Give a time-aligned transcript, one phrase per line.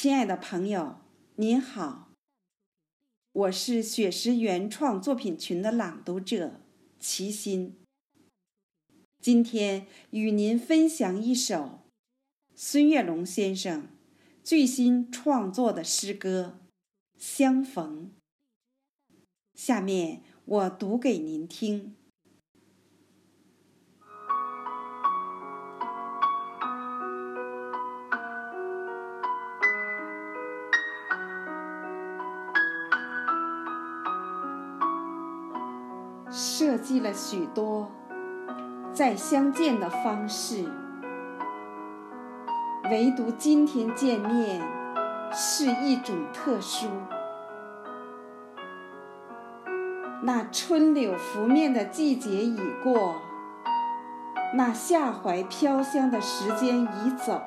[0.00, 1.00] 亲爱的朋友，
[1.34, 2.12] 您好，
[3.32, 6.60] 我是雪石原创作品群的朗读者
[7.00, 7.74] 齐心。
[9.18, 11.80] 今天与您分享一首
[12.54, 13.88] 孙月龙先生
[14.44, 16.60] 最新创作的诗歌
[17.20, 18.12] 《相逢》。
[19.56, 21.96] 下面我读给您听。
[36.30, 37.90] 设计了许多
[38.92, 40.64] 再相见的方式，
[42.90, 44.60] 唯独今天见面
[45.32, 46.86] 是一种特殊。
[50.22, 53.14] 那春柳拂面的季节已过，
[54.54, 57.40] 那夏槐飘香的时间已走，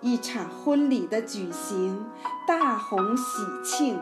[0.00, 2.04] 一场婚礼的举行，
[2.46, 3.98] 大红喜庆。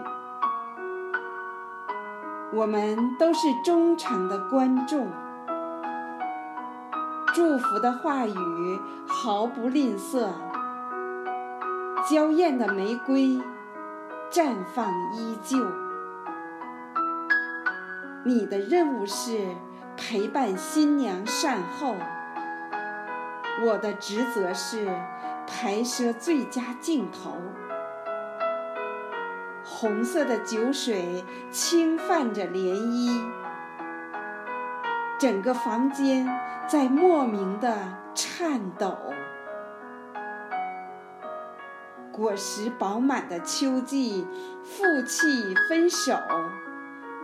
[2.51, 5.07] 我们都是忠诚的观众，
[7.35, 10.31] 祝福的话语毫不吝啬，
[12.09, 13.39] 娇艳的玫瑰
[14.31, 15.59] 绽放依旧。
[18.25, 19.55] 你的任务是
[19.95, 21.95] 陪伴新娘善后，
[23.63, 24.89] 我的职责是
[25.47, 27.37] 拍摄最佳镜头。
[29.71, 33.23] 红色的酒水轻泛着涟漪，
[35.21, 36.27] 整个房间
[36.67, 37.77] 在莫名的
[38.15, 38.97] 颤抖。
[42.11, 44.27] 果实饱满的秋季，
[44.65, 46.19] 负气分手，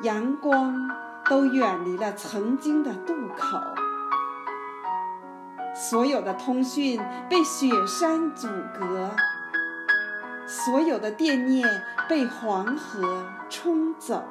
[0.02, 0.74] 阳光
[1.28, 3.58] 都远离了曾经的渡口，
[5.74, 8.46] 所有的通讯被雪山阻
[8.78, 9.10] 隔。
[10.54, 11.68] 所有的惦念
[12.08, 14.22] 被黄河冲走，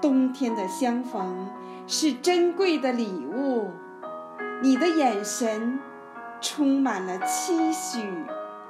[0.00, 1.50] 冬天的相逢
[1.86, 3.72] 是珍贵的礼物。
[4.62, 5.78] 你的眼神
[6.40, 8.24] 充满了期许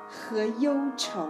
[0.09, 1.29] 和忧愁，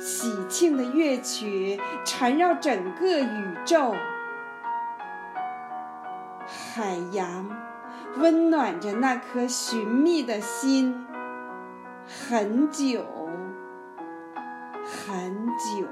[0.00, 3.94] 喜庆的乐曲缠绕整个宇宙，
[6.44, 7.73] 海洋。
[8.18, 11.04] 温暖着那颗寻觅的心，
[12.28, 13.04] 很久，
[14.84, 15.86] 很久。